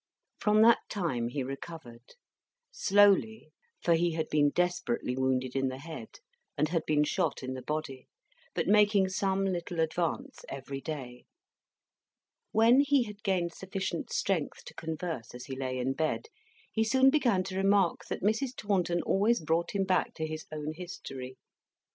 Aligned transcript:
From 0.39 0.63
that 0.63 0.79
time, 0.89 1.27
he 1.27 1.43
recovered. 1.43 2.15
Slowly, 2.71 3.51
for 3.83 3.93
he 3.93 4.13
had 4.13 4.29
been 4.29 4.49
desperately 4.49 5.15
wounded 5.15 5.55
in 5.55 5.67
the 5.67 5.77
head, 5.77 6.17
and 6.57 6.69
had 6.69 6.87
been 6.87 7.03
shot 7.03 7.43
in 7.43 7.53
the 7.53 7.61
body, 7.61 8.07
but 8.55 8.65
making 8.65 9.09
some 9.09 9.45
little 9.45 9.79
advance 9.79 10.43
every 10.49 10.81
day. 10.81 11.25
When 12.51 12.79
he 12.79 13.03
had 13.03 13.21
gained 13.21 13.53
sufficient 13.53 14.11
strength 14.11 14.65
to 14.65 14.73
converse 14.73 15.35
as 15.35 15.45
he 15.45 15.55
lay 15.55 15.77
in 15.77 15.93
bed, 15.93 16.29
he 16.73 16.83
soon 16.83 17.11
began 17.11 17.43
to 17.43 17.55
remark 17.55 18.05
that 18.09 18.23
Mrs. 18.23 18.55
Taunton 18.57 19.03
always 19.03 19.39
brought 19.39 19.75
him 19.75 19.83
back 19.83 20.15
to 20.15 20.25
his 20.25 20.47
own 20.51 20.73
history. 20.73 21.37